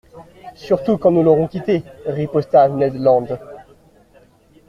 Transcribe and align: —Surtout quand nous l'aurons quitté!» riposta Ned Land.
—Surtout 0.55 0.97
quand 0.97 1.11
nous 1.11 1.21
l'aurons 1.21 1.47
quitté!» 1.47 1.83
riposta 2.07 2.67
Ned 2.67 2.95
Land. 2.95 3.37